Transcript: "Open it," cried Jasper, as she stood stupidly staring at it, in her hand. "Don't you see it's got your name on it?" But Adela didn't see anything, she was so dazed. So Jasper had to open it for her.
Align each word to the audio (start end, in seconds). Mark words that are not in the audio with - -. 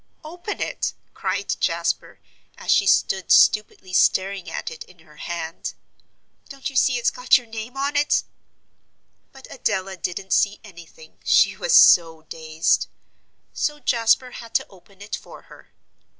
"Open 0.23 0.59
it," 0.59 0.95
cried 1.13 1.55
Jasper, 1.59 2.19
as 2.57 2.71
she 2.71 2.87
stood 2.87 3.31
stupidly 3.31 3.93
staring 3.93 4.49
at 4.49 4.71
it, 4.71 4.83
in 4.85 4.97
her 4.97 5.17
hand. 5.17 5.75
"Don't 6.49 6.71
you 6.71 6.75
see 6.75 6.97
it's 6.97 7.11
got 7.11 7.37
your 7.37 7.45
name 7.45 7.77
on 7.77 7.95
it?" 7.95 8.23
But 9.31 9.45
Adela 9.53 9.95
didn't 9.97 10.33
see 10.33 10.59
anything, 10.63 11.19
she 11.23 11.55
was 11.55 11.73
so 11.75 12.23
dazed. 12.23 12.87
So 13.53 13.79
Jasper 13.79 14.31
had 14.31 14.55
to 14.55 14.67
open 14.69 15.03
it 15.03 15.15
for 15.15 15.43
her. 15.43 15.71